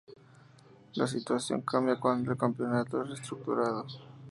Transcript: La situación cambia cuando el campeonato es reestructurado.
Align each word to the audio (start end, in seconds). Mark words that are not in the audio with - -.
La 0.95 1.05
situación 1.05 1.61
cambia 1.61 1.99
cuando 1.99 2.31
el 2.31 2.37
campeonato 2.39 3.03
es 3.03 3.09
reestructurado. 3.09 3.85